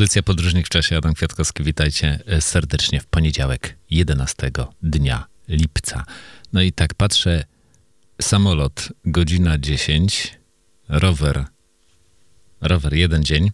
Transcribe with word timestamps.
Audycja 0.00 0.22
Podróżnik 0.22 0.66
w 0.66 0.68
czasie. 0.68 0.96
Adam 0.96 1.14
Kwiatkowski, 1.14 1.62
witajcie 1.62 2.18
serdecznie 2.40 3.00
w 3.00 3.06
poniedziałek 3.06 3.76
11 3.90 4.50
dnia 4.82 5.26
lipca. 5.48 6.04
No 6.52 6.62
i 6.62 6.72
tak 6.72 6.94
patrzę, 6.94 7.44
samolot 8.20 8.88
godzina 9.04 9.58
10, 9.58 10.38
rower, 10.88 11.44
rower 12.60 12.94
jeden 12.94 13.24
dzień, 13.24 13.50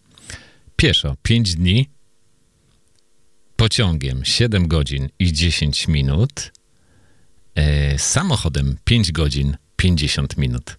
pieszo 0.77 1.17
5 1.23 1.55
dni, 1.55 1.91
pociągiem 3.57 4.25
7 4.25 4.69
godzin 4.69 5.09
i 5.19 5.33
10 5.33 5.89
minut, 5.89 6.53
e, 7.55 7.99
samochodem 7.99 8.77
5 8.85 9.13
godzin 9.13 9.57
50 9.77 10.37
minut. 10.37 10.77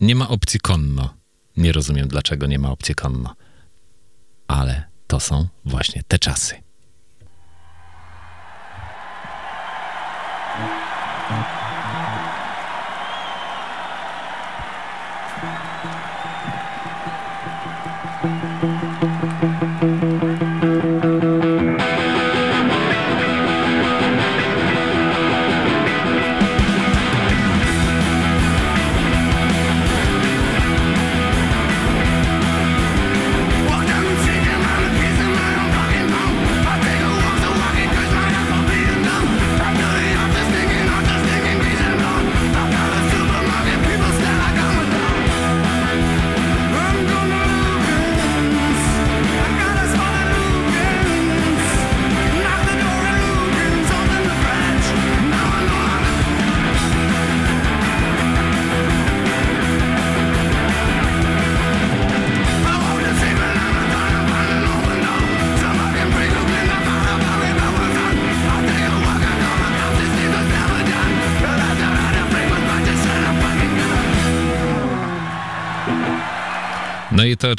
Nie 0.00 0.14
ma 0.14 0.28
opcji 0.28 0.60
konno. 0.60 1.14
Nie 1.56 1.72
rozumiem, 1.72 2.08
dlaczego 2.08 2.46
nie 2.46 2.58
ma 2.58 2.70
opcji 2.70 2.94
konno 2.94 3.34
ale 4.52 4.84
to 5.06 5.20
są 5.20 5.48
właśnie 5.64 6.02
te 6.08 6.18
czasy. 6.18 6.62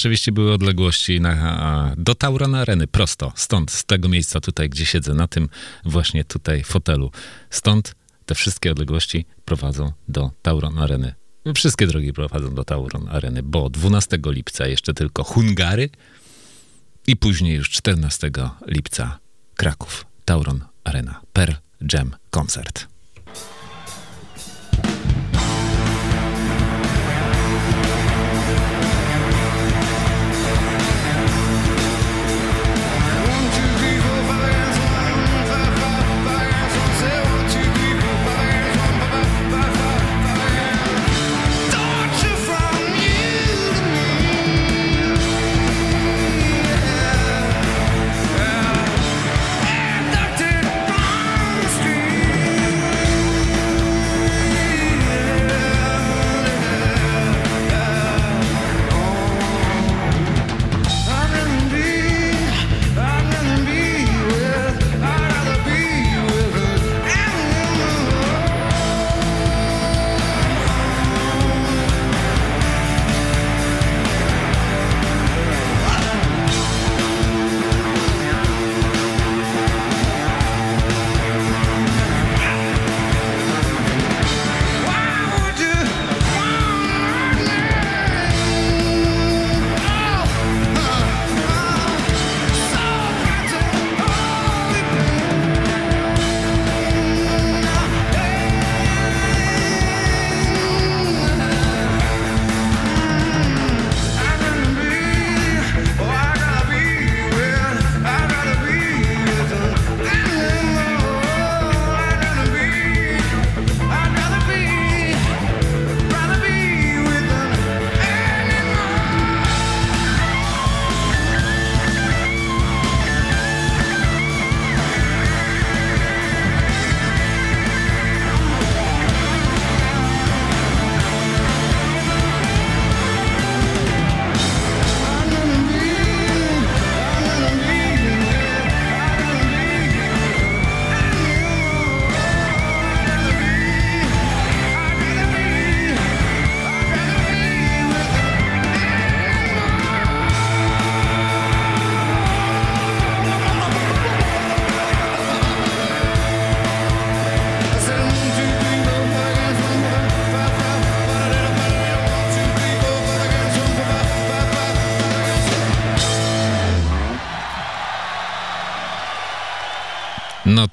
Oczywiście 0.03 0.31
były 0.31 0.53
odległości 0.53 1.21
na, 1.21 1.93
do 1.97 2.15
Tauron 2.15 2.55
Areny, 2.55 2.87
prosto, 2.87 3.33
stąd, 3.35 3.71
z 3.71 3.85
tego 3.85 4.09
miejsca 4.09 4.39
tutaj, 4.39 4.69
gdzie 4.69 4.85
siedzę, 4.85 5.13
na 5.13 5.27
tym 5.27 5.49
właśnie 5.85 6.25
tutaj 6.25 6.63
fotelu. 6.63 7.11
Stąd 7.49 7.95
te 8.25 8.35
wszystkie 8.35 8.71
odległości 8.71 9.25
prowadzą 9.45 9.91
do 10.07 10.31
Tauron 10.41 10.79
Areny. 10.79 11.13
Wszystkie 11.55 11.87
drogi 11.87 12.13
prowadzą 12.13 12.55
do 12.55 12.63
Tauron 12.63 13.09
Areny, 13.09 13.43
bo 13.43 13.69
12 13.69 14.19
lipca 14.25 14.67
jeszcze 14.67 14.93
tylko 14.93 15.23
Hungary 15.23 15.89
i 17.07 17.15
później 17.15 17.55
już 17.55 17.69
14 17.69 18.31
lipca 18.67 19.19
Kraków, 19.55 20.05
Tauron 20.25 20.65
Arena, 20.83 21.21
Per 21.33 21.55
Jam 21.93 22.15
Koncert. 22.29 22.92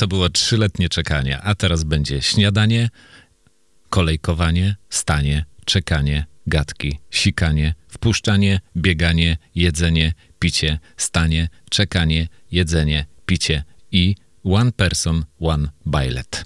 To 0.00 0.08
było 0.08 0.28
trzyletnie 0.30 0.88
czekanie, 0.88 1.40
a 1.40 1.54
teraz 1.54 1.84
będzie 1.84 2.22
śniadanie, 2.22 2.88
kolejkowanie, 3.90 4.76
stanie, 4.90 5.44
czekanie, 5.64 6.26
gadki, 6.46 6.98
sikanie, 7.10 7.74
wpuszczanie, 7.88 8.60
bieganie, 8.76 9.36
jedzenie, 9.54 10.12
picie, 10.38 10.78
stanie, 10.96 11.48
czekanie, 11.70 12.28
jedzenie, 12.52 13.06
picie 13.26 13.64
i 13.92 14.14
one 14.44 14.72
person, 14.72 15.24
one 15.40 15.68
bailet. 15.86 16.44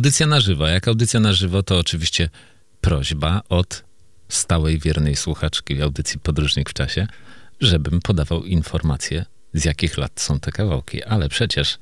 Audycja 0.00 0.26
na 0.26 0.40
żywo. 0.40 0.66
Jak 0.66 0.88
audycja 0.88 1.20
na 1.20 1.32
żywo, 1.32 1.62
to 1.62 1.78
oczywiście 1.78 2.28
prośba 2.80 3.42
od 3.48 3.84
stałej, 4.28 4.78
wiernej 4.78 5.16
słuchaczki 5.16 5.82
audycji 5.82 6.20
Podróżnik 6.20 6.70
w 6.70 6.72
czasie, 6.72 7.06
żebym 7.60 8.00
podawał 8.00 8.44
informacje, 8.44 9.24
z 9.54 9.64
jakich 9.64 9.98
lat 9.98 10.20
są 10.20 10.40
te 10.40 10.52
kawałki. 10.52 11.04
Ale 11.04 11.28
przecież 11.28 11.78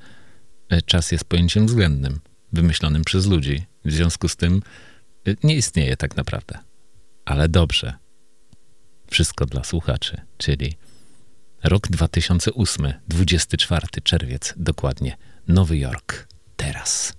e, 0.69 0.81
czas 0.81 1.11
jest 1.11 1.25
pojęciem 1.25 1.67
względnym, 1.67 2.19
wymyślonym 2.53 3.03
przez 3.03 3.25
ludzi. 3.25 3.65
W 3.85 3.91
związku 3.91 4.27
z 4.27 4.35
tym 4.35 4.61
e, 5.27 5.33
nie 5.43 5.55
istnieje 5.55 5.97
tak 5.97 6.17
naprawdę. 6.17 6.59
Ale 7.25 7.49
dobrze. 7.49 7.93
Wszystko 9.11 9.45
dla 9.45 9.63
słuchaczy, 9.63 10.21
czyli 10.37 10.73
rok 11.63 11.87
2008, 11.87 12.93
24 13.07 13.87
czerwiec, 14.03 14.53
dokładnie, 14.57 15.17
Nowy 15.47 15.77
Jork. 15.77 16.27
Teraz. 16.55 17.18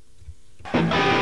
Thank 0.72 1.14
you. 1.14 1.19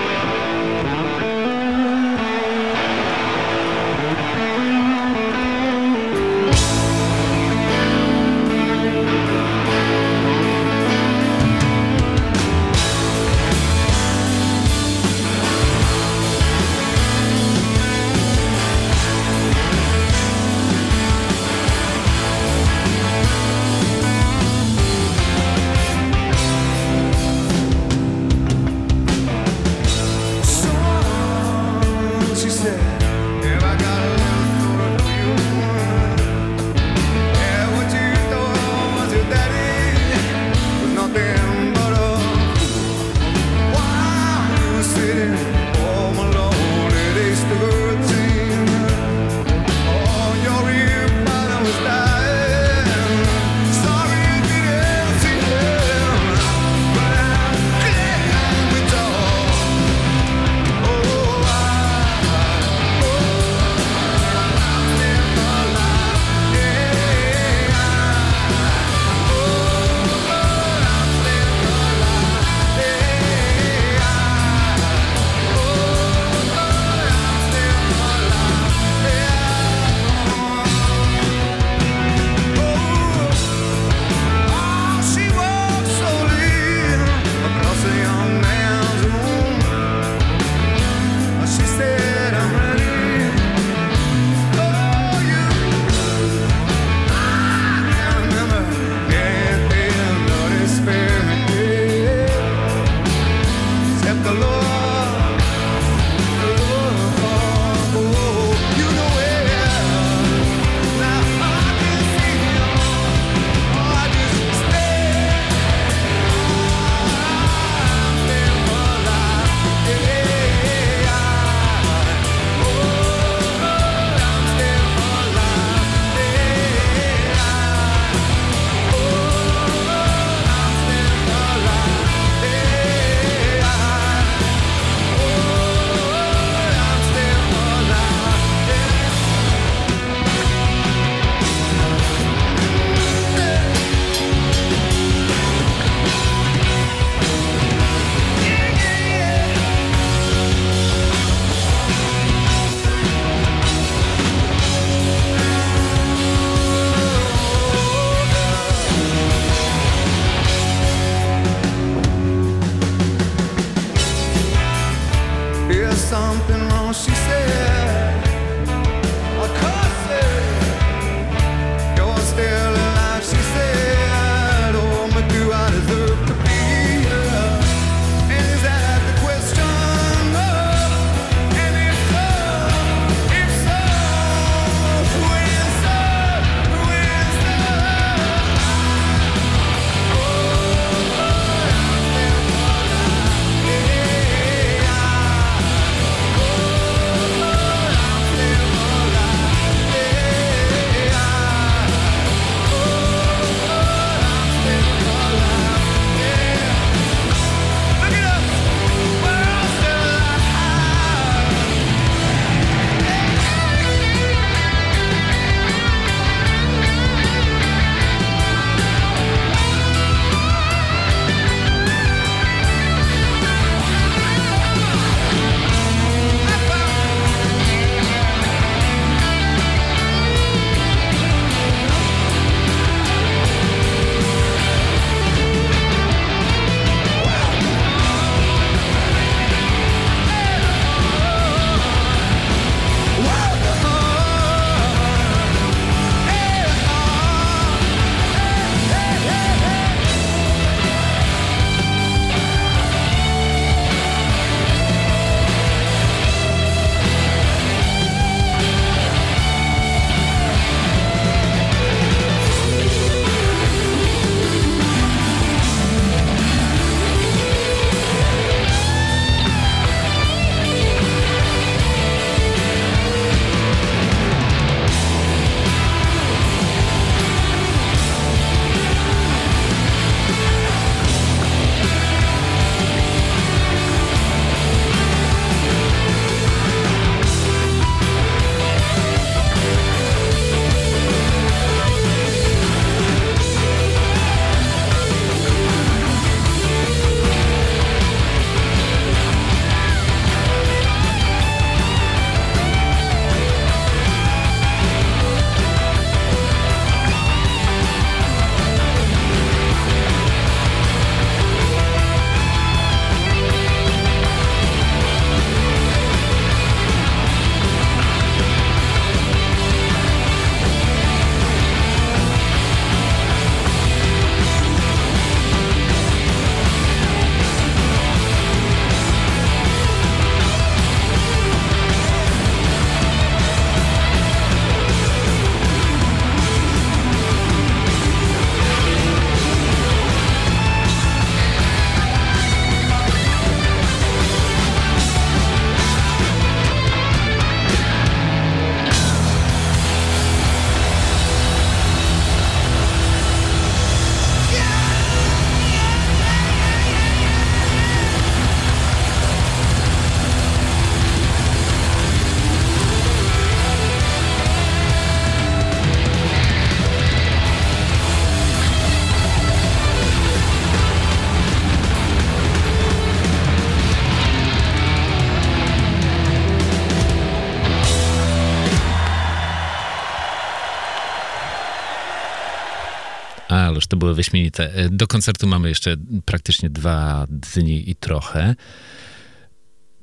To 383.88 383.96
było 383.96 384.14
wyśmienite. 384.14 384.74
E, 384.74 384.88
do 384.88 385.06
koncertu 385.06 385.46
mamy 385.46 385.68
jeszcze 385.68 385.96
praktycznie 386.24 386.70
dwa 386.70 387.26
dni 387.28 387.90
i 387.90 387.96
trochę. 387.96 388.54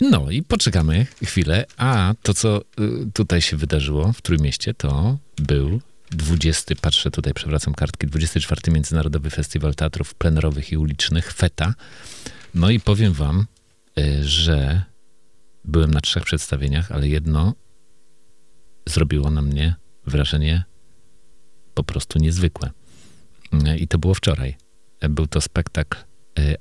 No 0.02 0.32
i 0.32 0.44
poczekamy 0.44 1.08
chwilę, 1.24 1.66
a 1.78 2.14
to, 2.22 2.34
co 2.34 2.62
y, 2.62 2.64
tutaj 3.14 3.42
się 3.42 3.58
wydarzyło 3.58 4.14
w 4.14 4.22
Trójmieście, 4.22 4.74
to 4.74 5.18
był 5.38 5.82
20, 6.12 6.76
patrzę 6.82 7.12
tutaj, 7.12 7.34
przewracam 7.34 7.74
kartki, 7.74 8.08
24 8.08 8.72
Międzynarodowy 8.72 9.30
Festiwal 9.30 9.76
Teatrów 9.76 10.16
Plenerowych 10.16 10.72
i 10.72 10.78
Ulicznych, 10.78 11.34
FETA. 11.34 11.74
No 12.54 12.70
i 12.70 12.80
powiem 12.80 13.14
wam, 13.14 13.46
y, 14.00 14.28
że 14.28 14.82
byłem 15.66 15.92
na 15.92 16.02
trzech 16.02 16.24
przedstawieniach, 16.24 16.92
ale 16.92 17.08
jedno 17.08 17.54
zrobiło 18.86 19.32
na 19.32 19.42
mnie 19.42 19.76
wrażenie 20.08 20.64
po 21.74 21.84
prostu 21.84 22.20
niezwykłe. 22.20 22.72
Y, 23.68 23.78
I 23.78 23.88
to 23.88 23.98
było 23.98 24.14
wczoraj. 24.14 24.56
Był 25.10 25.28
to 25.28 25.42
spektakl 25.42 25.98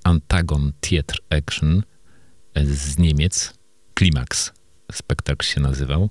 Antagon 0.04 0.72
Theatre 0.80 1.18
Action– 1.30 1.82
z 2.62 2.98
Niemiec, 2.98 3.54
Klimax, 3.94 4.52
spektakl 4.92 5.46
się 5.46 5.60
nazywał. 5.60 6.10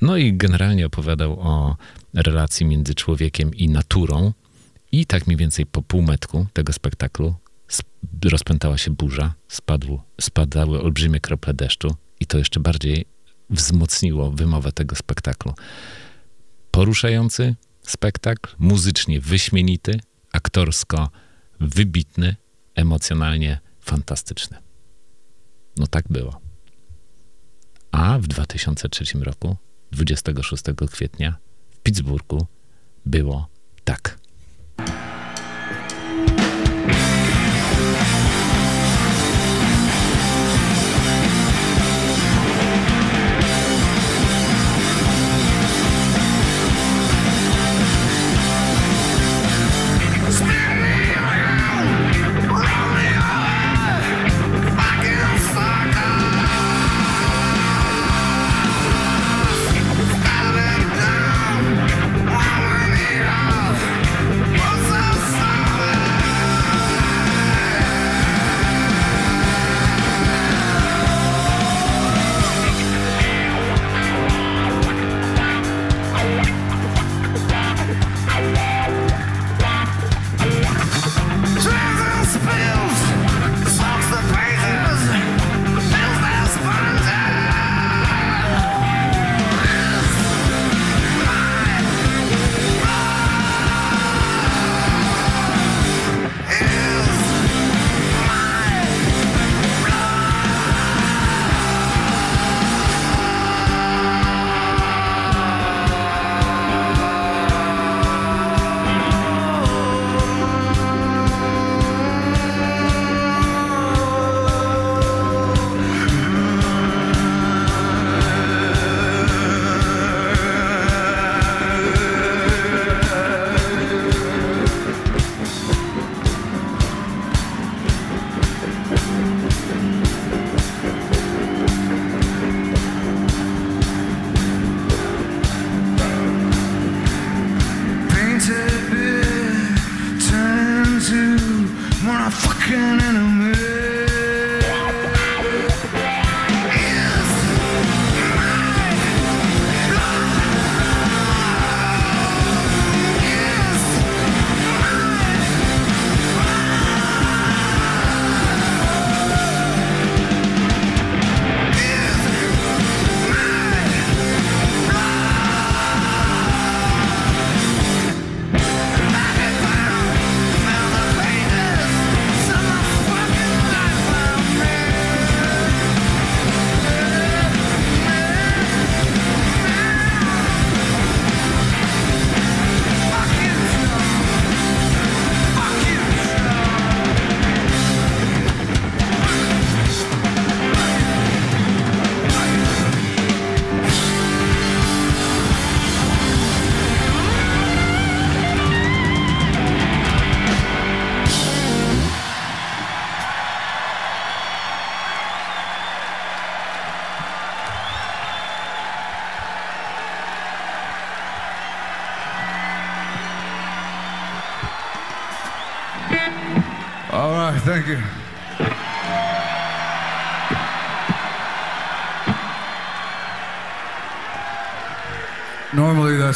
No 0.00 0.16
i 0.16 0.36
generalnie 0.36 0.86
opowiadał 0.86 1.40
o 1.40 1.76
relacji 2.14 2.66
między 2.66 2.94
człowiekiem 2.94 3.54
i 3.54 3.68
naturą. 3.68 4.32
I 4.92 5.06
tak 5.06 5.26
mniej 5.26 5.36
więcej 5.36 5.66
po 5.66 5.82
półmetku 5.82 6.46
tego 6.52 6.72
spektaklu 6.72 7.34
rozpętała 8.24 8.78
się 8.78 8.90
burza, 8.90 9.34
spadło, 9.48 10.04
spadały 10.20 10.82
olbrzymie 10.82 11.20
krople 11.20 11.54
deszczu 11.54 11.94
i 12.20 12.26
to 12.26 12.38
jeszcze 12.38 12.60
bardziej 12.60 13.04
wzmocniło 13.50 14.30
wymowę 14.30 14.72
tego 14.72 14.96
spektaklu. 14.96 15.54
Poruszający 16.70 17.54
spektakl, 17.90 18.54
muzycznie 18.58 19.20
wyśmienity, 19.20 20.00
aktorsko 20.32 21.10
wybitny, 21.60 22.36
emocjonalnie 22.74 23.60
fantastyczny. 23.80 24.56
No 25.76 25.86
tak 25.86 26.04
było. 26.08 26.40
A 27.90 28.18
w 28.18 28.26
2003 28.26 29.04
roku, 29.18 29.56
26 29.92 30.64
kwietnia, 30.90 31.36
w 31.70 31.78
Pittsburghu 31.78 32.46
było 33.06 33.48
tak. 33.84 34.19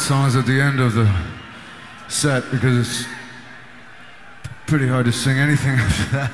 Song's 0.05 0.35
at 0.35 0.45
the 0.45 0.61
end 0.61 0.79
of 0.79 0.93
the 0.93 1.11
set 2.09 2.43
because 2.51 2.77
it's 2.77 3.07
pretty 4.67 4.87
hard 4.87 5.03
to 5.03 5.11
sing 5.11 5.39
anything 5.39 5.71
after 5.79 6.11
that. 6.11 6.31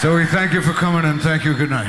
So 0.00 0.14
we 0.14 0.26
thank 0.26 0.52
you 0.52 0.62
for 0.62 0.72
coming 0.72 1.04
and 1.10 1.20
thank 1.20 1.44
you. 1.44 1.54
Good 1.54 1.70
night. 1.70 1.88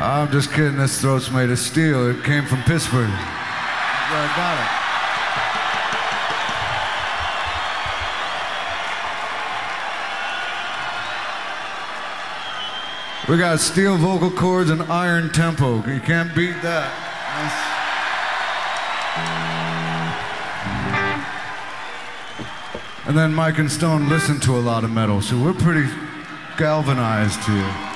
I'm 0.00 0.28
just 0.32 0.52
kidding. 0.52 0.76
This 0.76 1.00
throat's 1.00 1.30
made 1.30 1.50
of 1.50 1.58
steel. 1.60 2.10
It 2.10 2.24
came 2.24 2.44
from 2.46 2.64
Pittsburgh. 2.64 3.31
Got 4.22 4.58
it. 4.58 4.82
We 13.28 13.36
got 13.36 13.60
steel 13.60 13.96
vocal 13.96 14.30
cords 14.30 14.70
and 14.70 14.82
iron 14.82 15.30
tempo. 15.30 15.76
You 15.86 16.00
can't 16.00 16.34
beat 16.34 16.60
that. 16.62 16.92
That's 17.34 17.72
And 23.06 23.18
then 23.18 23.34
Mike 23.34 23.58
and 23.58 23.70
Stone 23.70 24.08
listen 24.08 24.38
to 24.40 24.56
a 24.56 24.60
lot 24.60 24.84
of 24.84 24.90
metal, 24.90 25.20
so 25.20 25.36
we're 25.36 25.52
pretty 25.52 25.88
galvanized 26.56 27.40
here. 27.40 27.91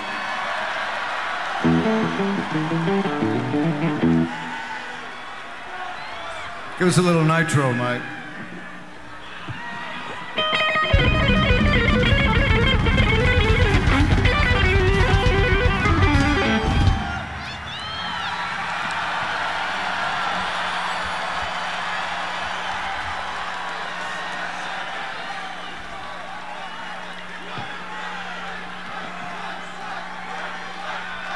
Give 6.79 6.89
us 6.89 6.99
a 6.99 7.03
little 7.03 7.25
nitro, 7.25 7.73
Mike. 7.73 8.03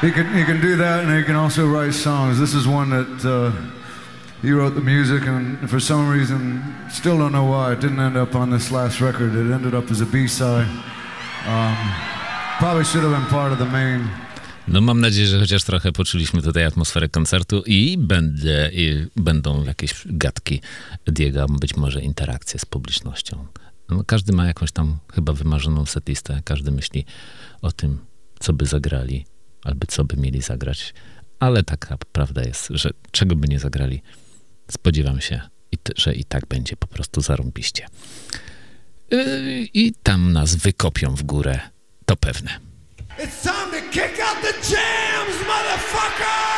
He 0.01 0.11
can, 0.11 0.35
he 0.35 0.43
can 0.43 0.61
do 0.61 0.75
that 0.77 1.03
and 1.03 1.17
he 1.17 1.23
can 1.23 1.35
also 1.35 1.67
write 1.67 1.95
songs. 1.95 2.39
This 2.39 2.53
is 2.53 2.67
one 2.67 2.91
that 2.91 3.25
uh, 3.25 3.80
he 4.41 4.51
wrote 4.51 4.75
the 4.75 4.81
music 4.81 5.27
and 5.27 5.69
for 5.69 5.81
some 5.81 6.19
reason, 6.19 6.61
still 6.89 7.17
don't 7.17 7.31
know 7.31 7.45
why, 7.45 7.73
it 7.73 7.79
didn't 7.79 7.99
end 7.99 8.17
up 8.17 8.35
on 8.35 8.51
this 8.51 8.71
last 8.71 9.01
record. 9.01 9.35
It 9.35 9.51
ended 9.53 9.73
up 9.73 9.91
as 9.91 10.01
a 10.01 10.05
B-side. 10.05 10.67
Um, 11.47 11.75
probably 12.59 12.85
should 12.85 13.03
have 13.03 13.11
been 13.11 13.29
part 13.29 13.51
of 13.51 13.59
the 13.59 13.65
main. 13.65 14.07
No 14.67 14.81
mam 14.81 15.01
nadzieję, 15.01 15.27
że 15.27 15.39
chociaż 15.39 15.63
trochę 15.63 15.91
poczuliśmy 15.91 16.41
tutaj 16.41 16.65
atmosferę 16.65 17.09
koncertu 17.09 17.63
i, 17.65 17.97
będę, 17.97 18.69
i 18.73 19.07
będą 19.15 19.63
jakieś 19.63 19.93
gadki 20.05 20.61
Diego, 21.07 21.45
być 21.45 21.75
może 21.77 22.01
interakcje 22.01 22.59
z 22.59 22.65
publicznością. 22.65 23.45
No, 23.89 24.03
każdy 24.03 24.33
ma 24.33 24.45
jakąś 24.45 24.71
tam 24.71 24.97
chyba 25.13 25.33
wymarzoną 25.33 25.85
setlistę, 25.85 26.41
każdy 26.45 26.71
myśli 26.71 27.05
o 27.61 27.71
tym, 27.71 27.99
co 28.39 28.53
by 28.53 28.65
zagrali 28.65 29.25
albo 29.63 29.87
co 29.87 30.03
by 30.03 30.17
mieli 30.17 30.41
zagrać. 30.41 30.93
Ale 31.39 31.63
taka 31.63 31.97
prawda 32.11 32.41
jest, 32.43 32.67
że 32.69 32.89
czego 33.11 33.35
by 33.35 33.47
nie 33.47 33.59
zagrali, 33.59 34.01
spodziewam 34.71 35.21
się, 35.21 35.41
że 35.95 36.13
i 36.13 36.25
tak 36.25 36.45
będzie 36.45 36.75
po 36.77 36.87
prostu 36.87 37.21
zarąbiście. 37.21 37.87
Yy, 39.11 39.67
I 39.73 39.93
tam 40.03 40.33
nas 40.33 40.55
wykopią 40.55 41.15
w 41.15 41.23
górę, 41.23 41.59
to 42.05 42.15
pewne. 42.15 42.59
It's 43.17 43.41
time 43.43 43.81
to 43.81 43.89
kick 43.91 44.19
out 44.19 44.41
the 44.41 44.73
jams, 44.73 45.47
motherfuckers! 45.47 46.50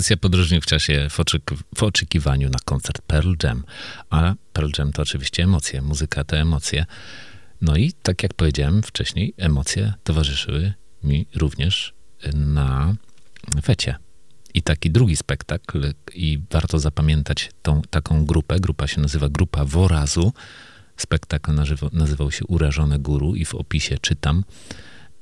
Audycja 0.00 0.16
podróżnik 0.16 0.64
w 0.64 0.66
czasie 0.66 1.06
w, 1.10 1.20
oczekiw 1.20 1.62
w, 1.76 1.82
oczekiwaniu 1.82 2.48
na 2.48 2.58
koncert 2.64 3.02
Pearl 3.02 3.32
Jam. 3.42 3.64
A 4.10 4.34
Pearl 4.52 4.70
Jam 4.78 4.92
to 4.92 5.02
oczywiście 5.02 5.42
emocje, 5.42 5.82
muzyka 5.82 6.24
to 6.24 6.36
emocje. 6.36 6.86
No 7.60 7.76
i 7.76 7.92
tak 7.92 8.22
jak 8.22 8.34
powiedziałem 8.34 8.82
wcześniej, 8.82 9.34
emocje 9.36 9.94
towarzyszyły 10.04 10.72
mi 11.04 11.26
również 11.34 11.94
na 12.34 12.94
fecie. 13.62 13.96
I 14.54 14.62
taki 14.62 14.90
drugi 14.90 15.16
spektakl, 15.16 15.92
i 16.14 16.38
warto 16.50 16.78
zapamiętać 16.78 17.50
tą 17.62 17.82
taką 17.90 18.26
grupę. 18.26 18.60
Grupa 18.60 18.86
się 18.86 19.00
nazywa 19.00 19.28
Grupa 19.28 19.64
Worazu. 19.64 20.32
Spektakl 20.96 21.52
nazywał 21.92 22.30
się 22.30 22.44
Urażone 22.46 22.98
Guru 22.98 23.34
i 23.34 23.44
w 23.44 23.54
opisie 23.54 23.98
czytam, 23.98 24.44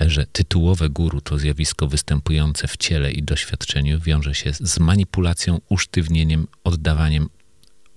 że 0.00 0.26
tytułowe 0.26 0.88
guru 0.88 1.20
to 1.20 1.38
zjawisko 1.38 1.88
występujące 1.88 2.68
w 2.68 2.76
ciele 2.76 3.12
i 3.12 3.22
doświadczeniu 3.22 4.00
wiąże 4.00 4.34
się 4.34 4.52
z 4.60 4.78
manipulacją, 4.78 5.60
usztywnieniem, 5.68 6.46
oddawaniem 6.64 7.28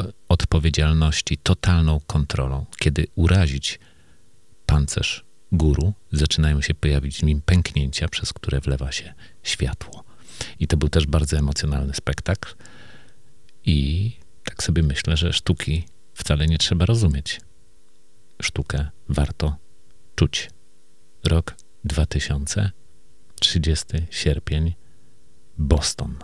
e, 0.02 0.06
odpowiedzialności, 0.30 1.38
totalną 1.38 2.00
kontrolą. 2.08 2.66
Kiedy 2.80 3.08
urazić 3.16 3.80
pancerz 4.66 5.26
guru, 5.52 5.94
zaczynają 6.12 6.62
się 6.62 6.74
pojawić 6.74 7.18
w 7.18 7.24
nim 7.24 7.42
pęknięcia, 7.42 8.08
przez 8.08 8.34
które 8.34 8.60
wlewa 8.60 8.92
się 8.92 9.14
światło. 9.44 10.04
I 10.60 10.68
to 10.68 10.78
był 10.78 10.90
też 10.90 11.06
bardzo 11.06 11.38
emocjonalny 11.38 11.94
spektakl. 11.94 12.56
I 13.66 14.12
tak 14.44 14.64
sobie 14.64 14.84
myślę, 14.84 15.18
że 15.18 15.34
sztuki 15.34 15.86
wcale 16.14 16.48
nie 16.48 16.58
trzeba 16.58 16.86
rozumieć. 16.86 17.42
Sztukę 18.42 18.90
warto 19.10 19.56
czuć. 20.16 20.50
Rok 21.24 21.56
2000, 21.84 22.72
30 23.40 23.86
sierpień, 24.10 24.74
Boston. 25.58 26.16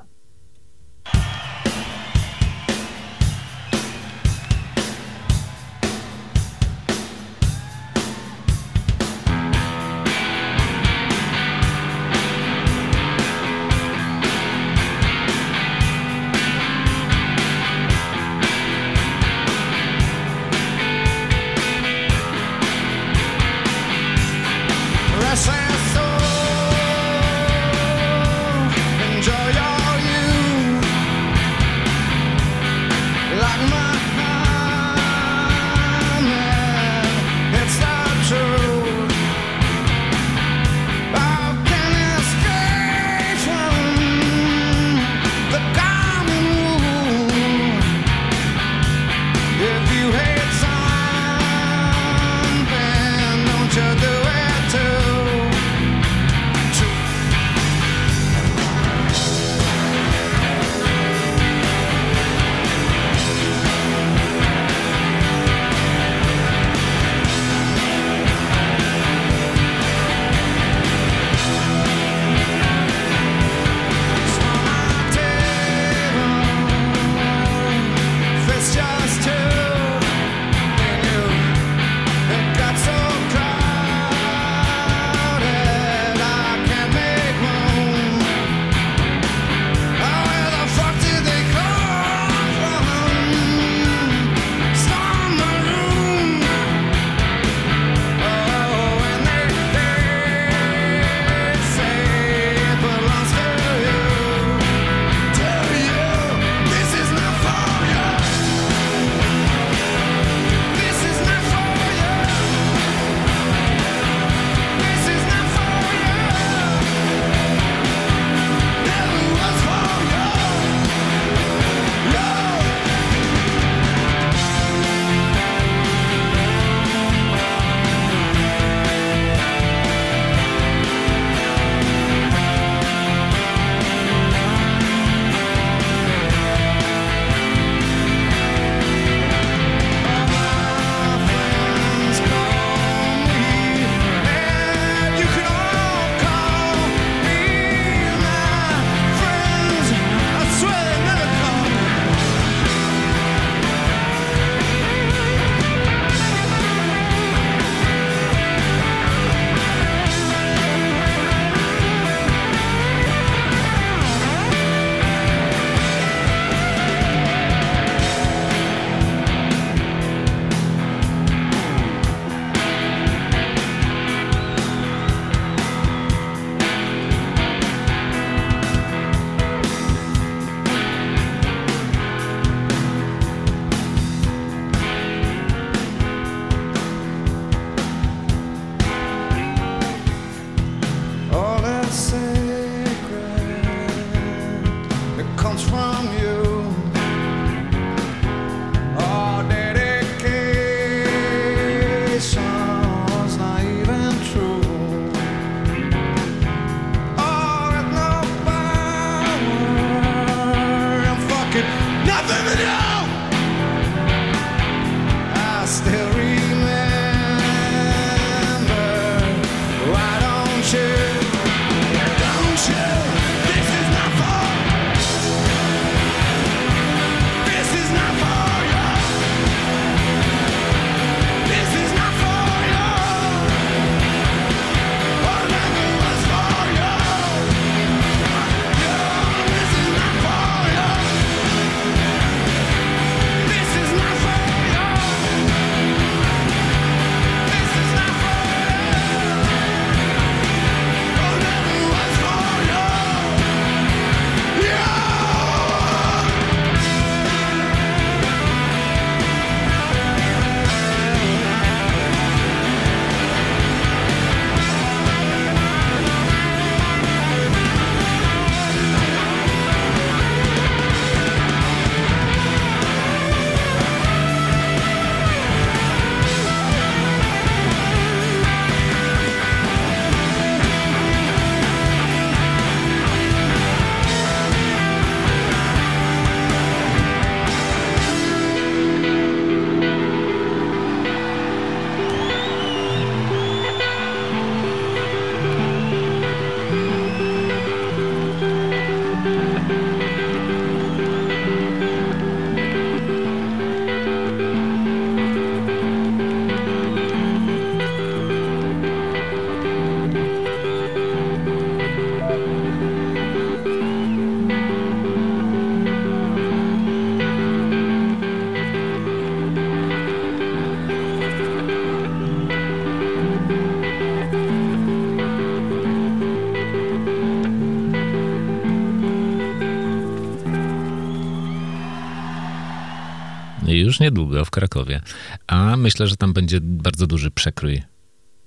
Niedługo 334.18 334.46
w 334.46 334.52
Krakowie. 334.52 335.02
A 335.48 335.78
myślę, 335.78 336.08
że 336.08 336.18
tam 336.18 336.34
będzie 336.34 336.62
bardzo 336.62 337.08
duży 337.08 337.32
przekrój 337.32 337.84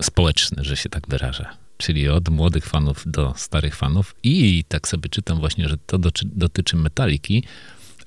społeczny, 0.02 0.64
że 0.64 0.76
się 0.76 0.88
tak 0.88 1.08
wyrażę. 1.08 1.46
Czyli 1.76 2.08
od 2.08 2.28
młodych 2.28 2.64
fanów 2.66 3.02
do 3.06 3.34
starych 3.36 3.76
fanów. 3.76 4.14
I 4.22 4.64
tak 4.68 4.88
sobie 4.88 5.08
czytam 5.08 5.40
właśnie, 5.40 5.68
że 5.68 5.76
to 5.86 5.98
dotyczy 6.24 6.76
metaliki, 6.76 7.44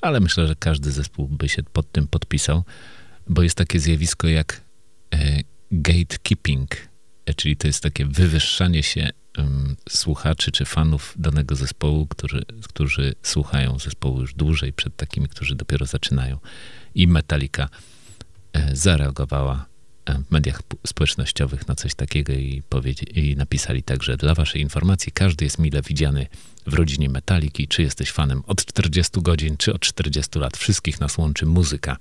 ale 0.02 0.20
myślę, 0.20 0.48
że 0.48 0.56
każdy 0.56 0.92
zespół 0.92 1.28
by 1.28 1.50
się 1.50 1.64
pod 1.64 1.92
tym 1.92 2.08
podpisał, 2.08 2.64
bo 3.28 3.44
jest 3.44 3.56
takie 3.56 3.80
zjawisko 3.80 4.28
jak 4.28 4.62
e, 5.14 5.40
gatekeeping, 5.72 6.70
czyli 7.36 7.58
to 7.58 7.68
jest 7.68 7.84
takie 7.84 8.06
wywyższanie 8.06 8.84
się 8.84 9.10
um, 9.38 9.76
słuchaczy 9.90 10.52
czy 10.52 10.66
fanów 10.66 11.14
danego 11.18 11.56
zespołu, 11.56 12.08
którzy, 12.08 12.46
którzy 12.70 13.14
słuchają 13.24 13.80
zespołu 13.80 14.22
już 14.22 14.34
dłużej 14.34 14.74
przed 14.74 14.96
takimi, 14.96 15.28
którzy 15.28 15.56
dopiero 15.56 15.86
zaczynają. 15.86 16.40
I 16.96 17.08
Metallica 17.08 17.70
e, 18.54 18.76
zareagowała 18.76 19.66
w 20.08 20.32
mediach 20.32 20.62
społecznościowych 20.88 21.68
na 21.68 21.76
coś 21.76 21.96
takiego 21.96 22.34
i, 22.34 22.64
i 23.14 23.36
napisali 23.36 23.84
także 23.84 24.18
dla 24.18 24.34
waszej 24.34 24.62
informacji, 24.62 25.12
każdy 25.12 25.46
jest 25.46 25.60
mile 25.60 25.82
widziany 25.82 26.28
w 26.68 26.74
rodzinie 26.74 27.10
Metaliki, 27.10 27.68
czy 27.68 27.82
jesteś 27.82 28.12
fanem 28.12 28.44
od 28.48 28.66
40 28.66 29.22
godzin, 29.22 29.58
czy 29.58 29.74
od 29.74 29.82
40 29.82 30.40
lat. 30.40 30.58
Wszystkich 30.58 31.00
nas 31.00 31.18
łączy 31.18 31.46
muzyka. 31.46 31.98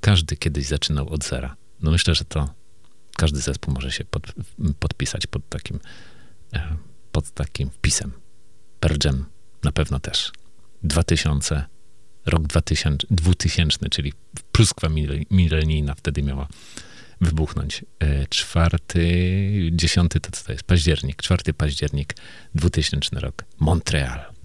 Każdy 0.00 0.36
kiedyś 0.36 0.66
zaczynał 0.66 1.08
od 1.08 1.24
zera. 1.24 1.56
No 1.82 1.90
myślę, 1.90 2.14
że 2.14 2.24
to 2.24 2.48
każdy 3.16 3.40
zespół 3.40 3.74
może 3.74 3.92
się 3.92 4.04
pod, 4.04 4.22
podpisać 4.78 5.26
pod 5.26 5.48
takim, 5.48 5.80
e, 6.54 6.76
pod 7.12 7.30
takim 7.30 7.70
wpisem. 7.70 8.12
Pearl 8.80 8.96
Jam 9.04 9.26
na 9.64 9.72
pewno 9.72 10.00
też. 10.00 10.32
2000, 10.82 11.64
rok 12.26 12.42
2000, 12.42 13.06
2000 13.10 13.88
czyli 13.90 14.12
pluskwa 14.52 14.88
milenijna 15.30 15.94
wtedy 15.94 16.22
miała 16.22 16.48
wybuchnąć. 17.20 17.84
E, 17.98 18.26
czwarty, 18.26 19.70
dziesiąty 19.72 20.20
to 20.20 20.30
co 20.30 20.44
to 20.44 20.52
jest? 20.52 20.64
Październik, 20.64 21.22
czwarty 21.22 21.54
październik, 21.54 22.14
2000 22.54 23.20
rok. 23.20 23.44
Montreal. 23.58 24.35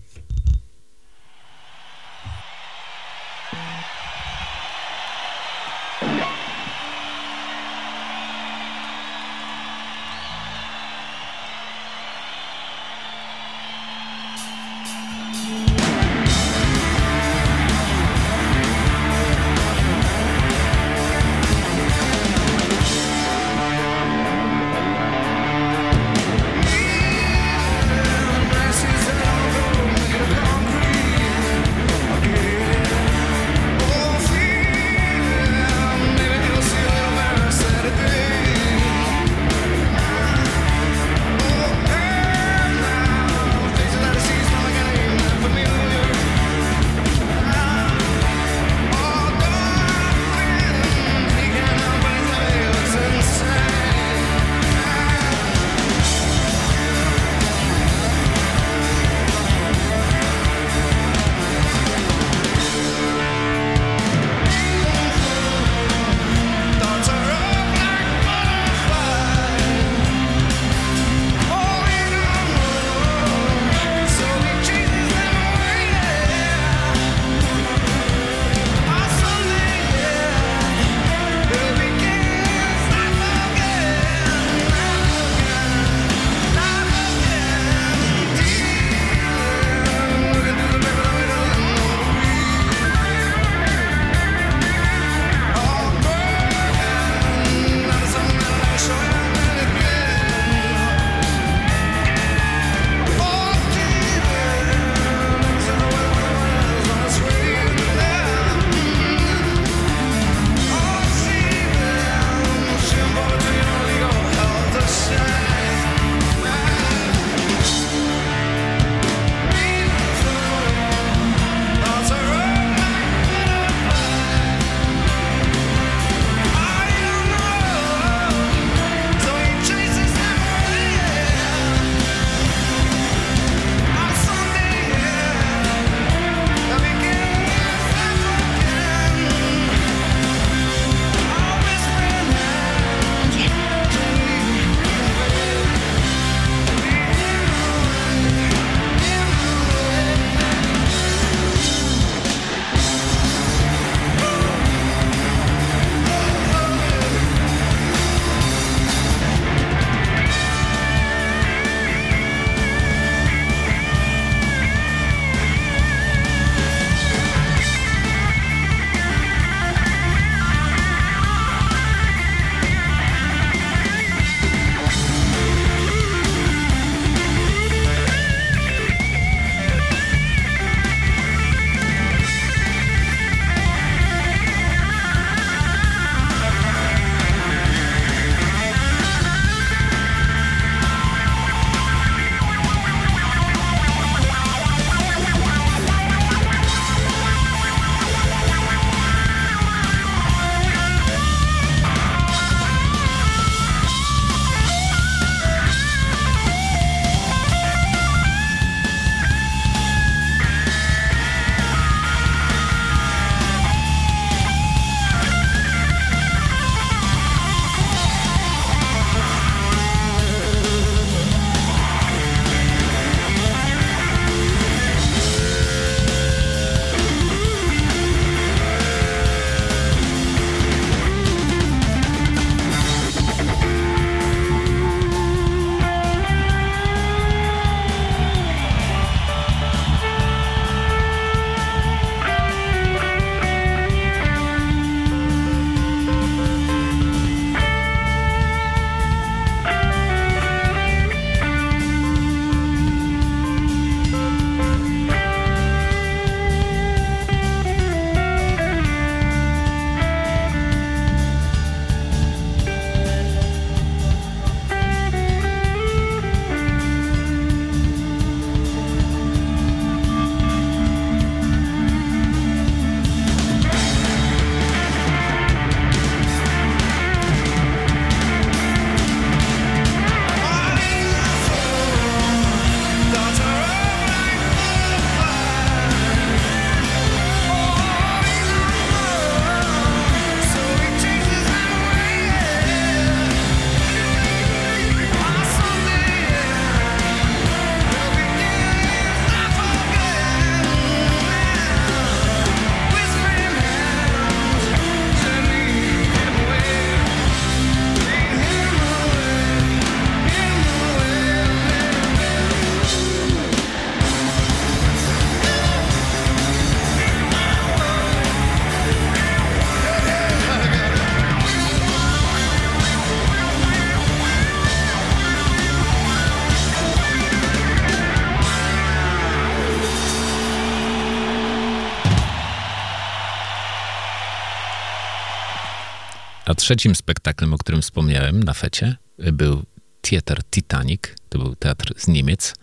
Trzecim 336.62 336.96
spektaklem, 336.96 337.54
o 337.54 337.58
którym 337.58 337.82
wspomniałem 337.82 338.44
na 338.44 338.54
fecie, 338.54 338.96
był 339.18 339.64
Theater 340.02 340.44
Titanic. 340.44 341.02
To 341.30 341.40
był 341.40 341.56
teatr 341.56 341.94
z 341.98 342.08
Niemiec 342.08 342.56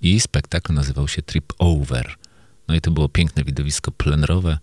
i 0.00 0.20
spektakl 0.20 0.74
nazywał 0.74 1.08
się 1.08 1.22
Trip 1.22 1.52
Over. 1.58 2.14
No 2.68 2.74
i 2.74 2.80
to 2.80 2.90
było 2.90 3.08
piękne 3.08 3.44
widowisko 3.44 3.90
plenerowe, 3.90 4.58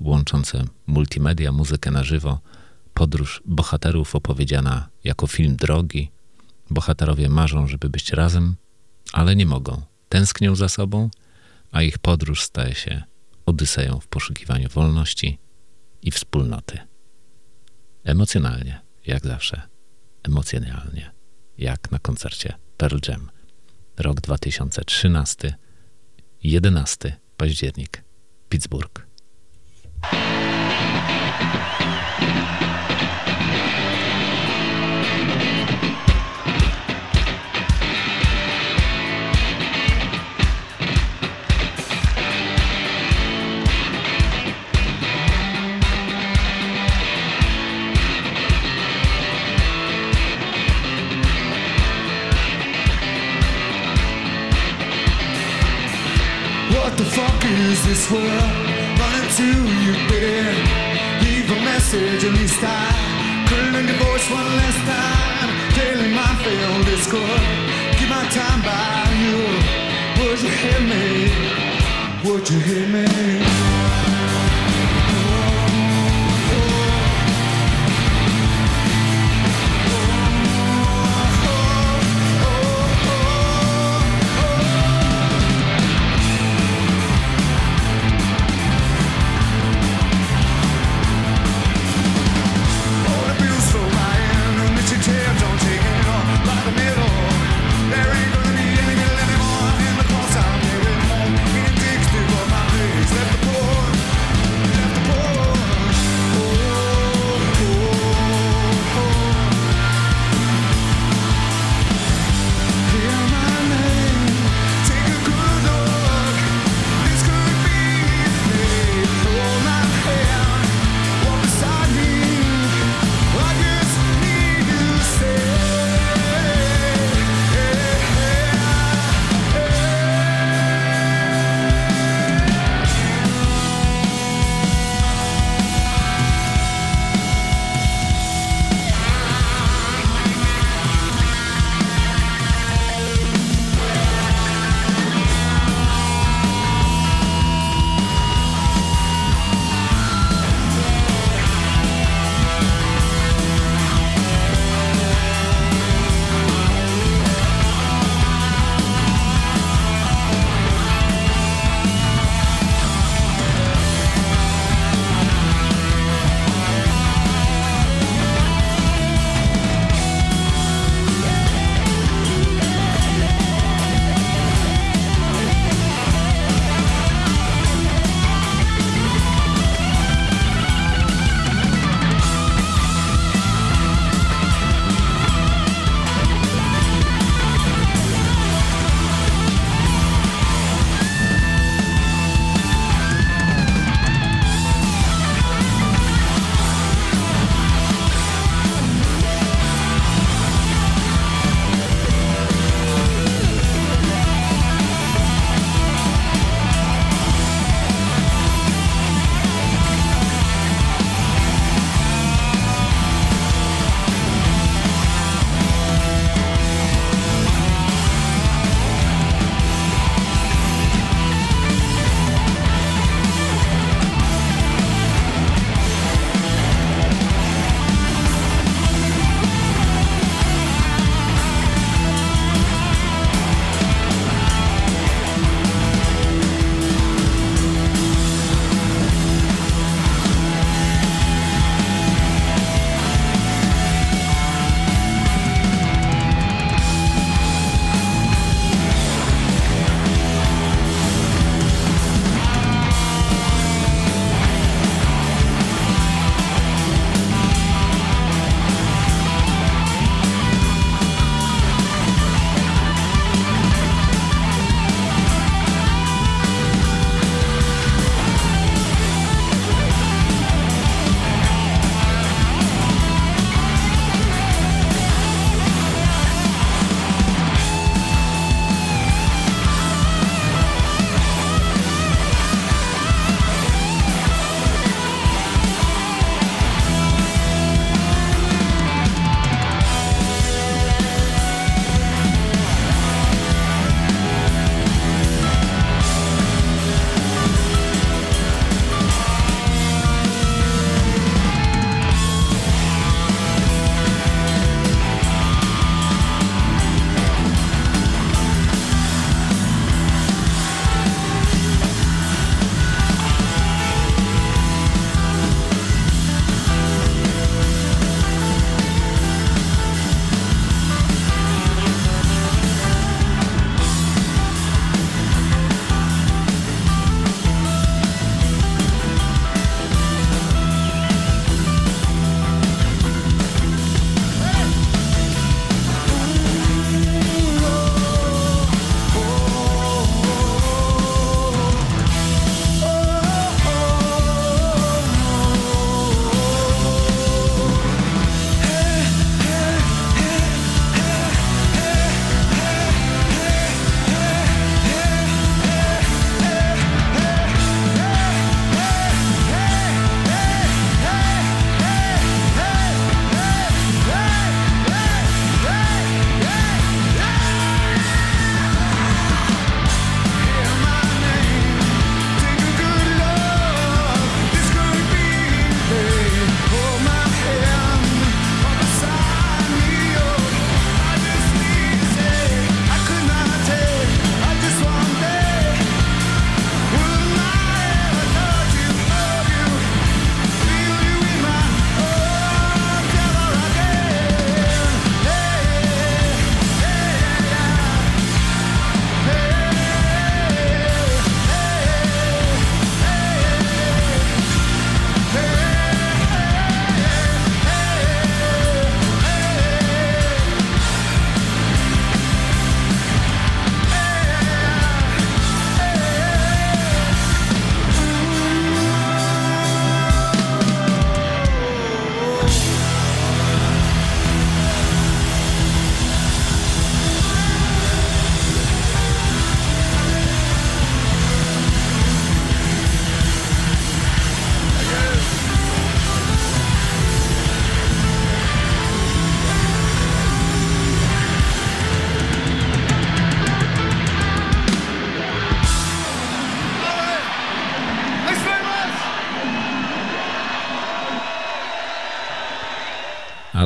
łączące 0.00 0.64
multimedia, 0.86 1.52
muzykę 1.52 1.90
na 1.90 2.04
żywo, 2.04 2.40
podróż 2.94 3.42
bohaterów 3.44 4.16
opowiedziana 4.16 4.88
jako 5.04 5.26
film 5.26 5.56
drogi. 5.56 6.10
Bohaterowie 6.70 7.28
marzą, 7.28 7.66
żeby 7.66 7.90
być 7.90 8.12
razem, 8.12 8.56
ale 9.12 9.36
nie 9.36 9.46
mogą. 9.46 9.82
Tęsknią 10.08 10.56
za 10.56 10.68
sobą, 10.68 11.10
a 11.72 11.82
ich 11.82 11.98
podróż 11.98 12.42
staje 12.42 12.74
się 12.74 13.02
odyseją 13.46 14.00
w 14.00 14.08
poszukiwaniu 14.08 14.68
wolności 14.68 15.38
i 16.02 16.10
wspólnoty. 16.10 16.91
Emocjonalnie, 18.04 18.80
jak 19.06 19.26
zawsze, 19.26 19.62
emocjonalnie, 20.22 21.10
jak 21.58 21.90
na 21.90 21.98
koncercie 21.98 22.54
Pearl 22.76 22.98
Jam. 23.08 23.30
Rok 23.98 24.20
2013, 24.20 25.54
11 26.42 27.16
październik, 27.36 28.04
Pittsburgh. 28.48 29.06
Is 57.72 57.84
this 57.86 58.10
world 58.10 58.52
running 59.00 59.28
to 59.40 59.48
you, 59.84 59.92
baby? 60.08 60.60
Leave 61.24 61.48
a 61.50 61.60
message, 61.64 62.22
at 62.24 62.32
least 62.34 62.60
I 62.62 63.46
couldn't 63.48 63.88
voice 64.04 64.26
one 64.30 64.50
last 64.60 64.80
time. 64.94 65.50
Daily 65.76 66.10
my 66.14 66.32
failed 66.44 66.84
discord. 66.84 67.42
Keep 67.96 68.10
my 68.10 68.24
time 68.38 68.60
by 68.68 69.04
you. 69.24 69.38
Would 70.20 70.40
you 70.44 70.52
hear 70.62 70.80
me? 70.92 71.04
Would 72.24 72.44
you 72.50 72.58
hear 72.68 72.88
me? 72.88 74.21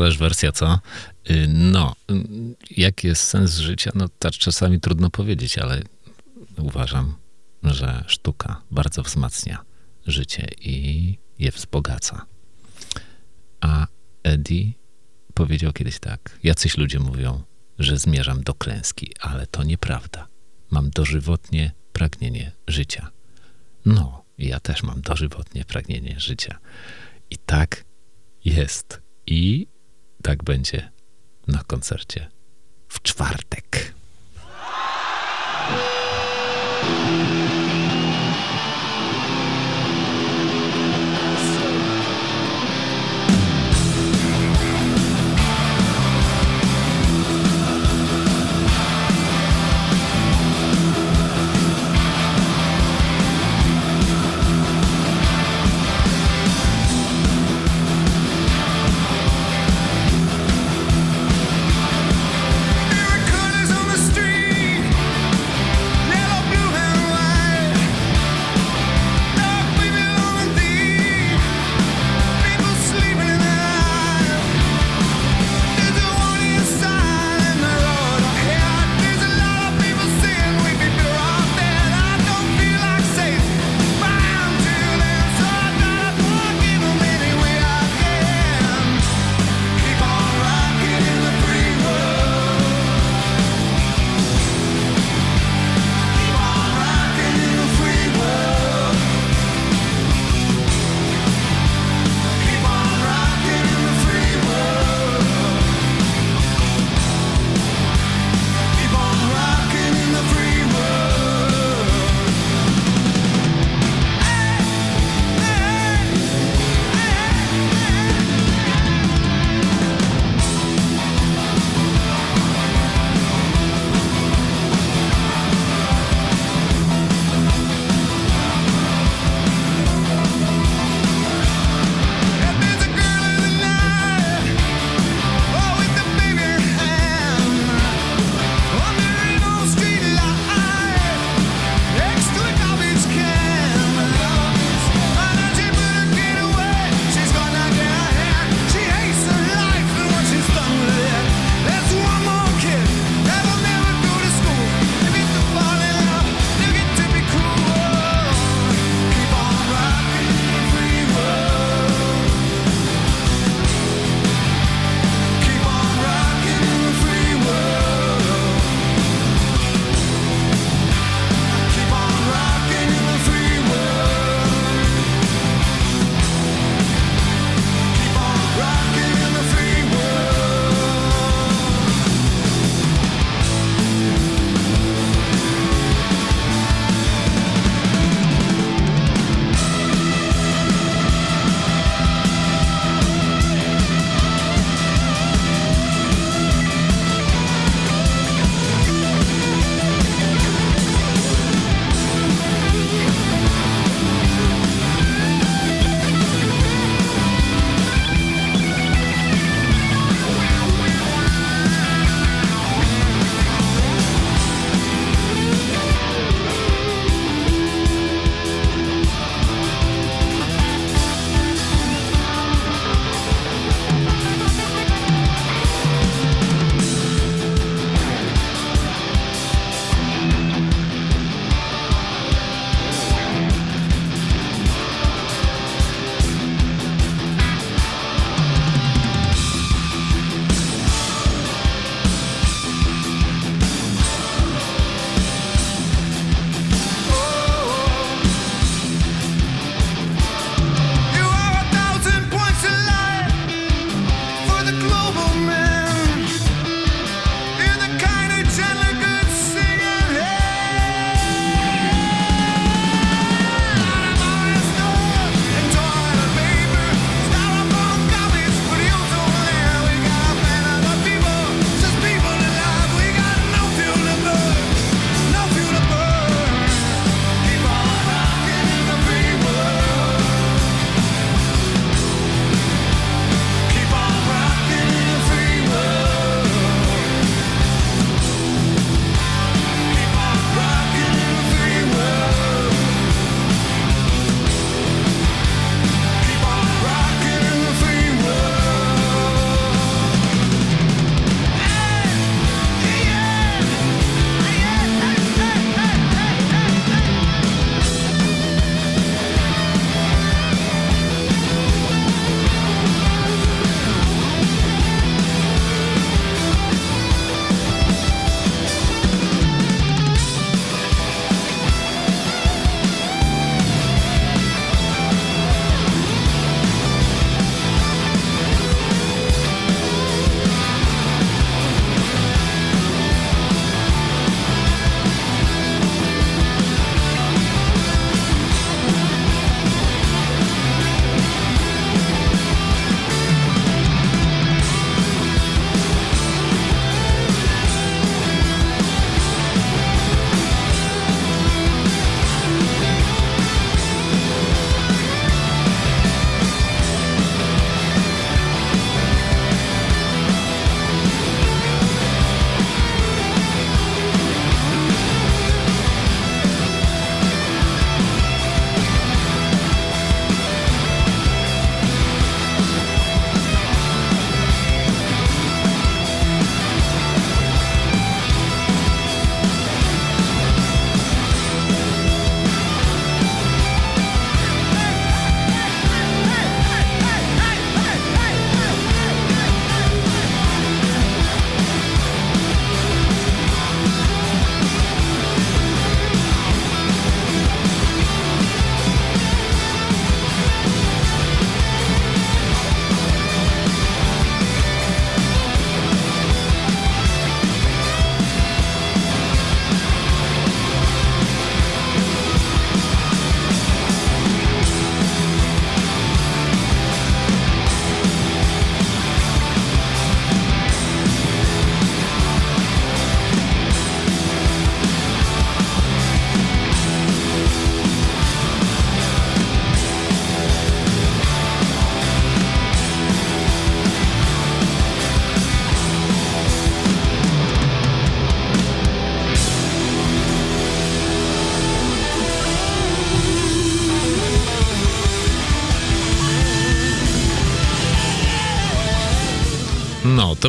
Ależ 0.07 0.19
wersja, 0.19 0.53
co? 0.53 0.81
Y, 1.31 1.47
No, 1.49 1.95
jaki 2.71 3.07
jest 3.07 3.23
sens 3.23 3.57
życia? 3.57 3.91
No, 3.95 4.09
tak 4.19 4.33
czasami 4.33 4.81
trudno 4.81 5.11
powiedzieć, 5.11 5.59
ale 5.59 5.83
uważam, 6.59 7.17
że 7.63 8.05
sztuka 8.07 8.63
bardzo 8.71 9.03
wzmacnia 9.03 9.65
życie 10.07 10.49
i 10.61 11.19
je 11.39 11.51
wzbogaca. 11.51 12.27
A 13.61 13.87
Eddie 14.23 14.73
powiedział 15.35 15.73
kiedyś 15.73 15.99
tak: 15.99 16.39
Jacyś 16.43 16.77
ludzie 16.77 16.99
mówią, 16.99 17.43
że 17.79 17.99
zmierzam 17.99 18.43
do 18.43 18.55
klęski, 18.55 19.13
ale 19.21 19.47
to 19.47 19.63
nieprawda. 19.63 20.29
Mam 20.71 20.91
dożywotnie 20.91 21.73
pragnienie 21.93 22.53
życia. 22.67 23.11
No, 23.85 24.25
ja 24.39 24.61
też 24.61 24.83
mam 24.83 25.01
dożywotnie 25.01 25.65
pragnienie 25.65 26.21
życia. 26.21 26.59
I 27.31 27.37
tak 27.39 27.85
jest. 28.45 29.01
I 29.27 29.67
tak 30.27 30.45
będzie 30.45 30.91
na 31.47 31.62
koncercie 31.66 32.31
w 32.89 33.03
czwartek. 33.03 33.95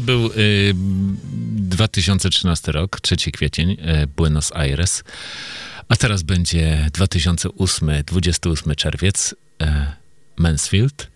Był 0.08 0.26
y, 0.28 0.74
2013 0.76 2.72
rok, 2.72 3.01
3 3.01 3.32
kwiecień, 3.32 3.72
y, 3.72 4.08
Buenos 4.08 4.51
Aires. 4.51 5.03
A 5.89 5.95
teraz 5.95 6.24
będzie 6.24 6.89
2008, 6.93 7.89
28 8.03 8.76
czerwiec, 8.76 9.34
y, 9.34 9.66
Mansfield. 10.38 11.08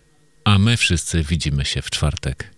A 0.44 0.58
my 0.58 0.76
wszyscy 0.76 1.22
widzimy 1.22 1.64
się 1.64 1.82
w 1.82 1.90
czwartek 1.90 2.50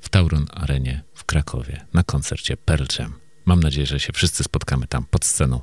w 0.00 0.08
Tauron 0.08 0.46
Arenie 0.50 1.02
w 1.14 1.24
Krakowie 1.24 1.84
na 1.94 2.02
koncercie 2.02 2.56
Pearl 2.56 2.84
Jam. 2.98 3.14
Mam 3.44 3.60
nadzieję, 3.60 3.86
że 3.86 4.00
się 4.00 4.12
wszyscy 4.12 4.44
spotkamy 4.44 4.86
tam 4.86 5.04
pod 5.10 5.24
sceną. 5.24 5.60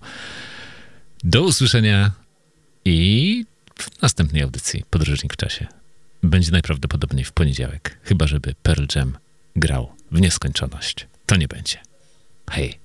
Do 1.24 1.44
usłyszenia 1.44 2.12
i 2.86 3.46
w 3.80 4.02
następnej 4.02 4.42
audycji 4.44 4.84
Podróżnik 4.90 5.34
w 5.34 5.38
czasie. 5.38 5.68
Będzie 6.24 6.52
najprawdopodobniej 6.52 7.26
w 7.26 7.32
poniedziałek, 7.32 8.00
chyba 8.04 8.28
żeby 8.28 8.56
Pearl 8.64 8.86
Jam 8.96 9.18
grał 9.58 9.92
w 10.12 10.22
nieskończoność. 10.22 11.08
To 11.26 11.36
nie 11.36 11.48
będzie. 11.48 11.78
Hej. 12.50 12.80